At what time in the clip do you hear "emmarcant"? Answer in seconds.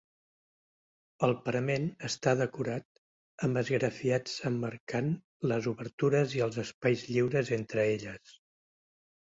4.53-5.13